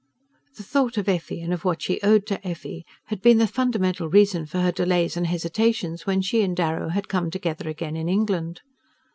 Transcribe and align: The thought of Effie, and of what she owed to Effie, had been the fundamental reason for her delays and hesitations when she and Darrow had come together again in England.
The 0.57 0.63
thought 0.63 0.97
of 0.97 1.07
Effie, 1.07 1.41
and 1.41 1.53
of 1.53 1.63
what 1.63 1.83
she 1.83 2.01
owed 2.01 2.25
to 2.25 2.43
Effie, 2.43 2.87
had 3.09 3.21
been 3.21 3.37
the 3.37 3.45
fundamental 3.45 4.09
reason 4.09 4.47
for 4.47 4.57
her 4.61 4.71
delays 4.71 5.15
and 5.15 5.27
hesitations 5.27 6.07
when 6.07 6.23
she 6.23 6.41
and 6.41 6.57
Darrow 6.57 6.89
had 6.89 7.07
come 7.07 7.29
together 7.29 7.69
again 7.69 7.95
in 7.95 8.09
England. 8.09 8.61